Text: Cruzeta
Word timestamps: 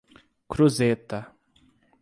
Cruzeta 0.51 1.19